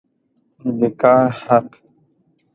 د 0.79 0.81
کار 1.01 1.23
حق 1.43 1.67